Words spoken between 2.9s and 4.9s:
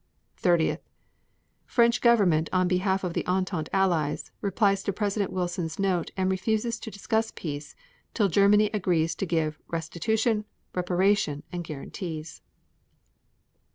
of Entente Allies replies